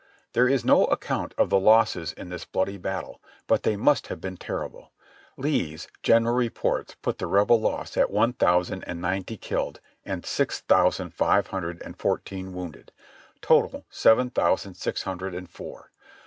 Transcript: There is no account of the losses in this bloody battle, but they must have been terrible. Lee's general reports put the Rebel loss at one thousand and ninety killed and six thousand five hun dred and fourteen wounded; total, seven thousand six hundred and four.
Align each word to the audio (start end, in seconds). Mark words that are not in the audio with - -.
There 0.33 0.47
is 0.49 0.65
no 0.65 0.85
account 0.85 1.35
of 1.37 1.51
the 1.51 1.59
losses 1.59 2.11
in 2.13 2.29
this 2.29 2.43
bloody 2.43 2.79
battle, 2.79 3.21
but 3.45 3.61
they 3.61 3.75
must 3.75 4.07
have 4.07 4.19
been 4.19 4.35
terrible. 4.35 4.89
Lee's 5.37 5.87
general 6.01 6.33
reports 6.33 6.95
put 7.03 7.19
the 7.19 7.27
Rebel 7.27 7.61
loss 7.61 7.95
at 7.95 8.09
one 8.09 8.33
thousand 8.33 8.83
and 8.87 8.99
ninety 8.99 9.37
killed 9.37 9.79
and 10.03 10.25
six 10.25 10.61
thousand 10.61 11.13
five 11.13 11.45
hun 11.45 11.61
dred 11.61 11.81
and 11.85 11.99
fourteen 11.99 12.51
wounded; 12.51 12.91
total, 13.41 13.85
seven 13.91 14.31
thousand 14.31 14.73
six 14.73 15.03
hundred 15.03 15.35
and 15.35 15.51
four. 15.51 15.91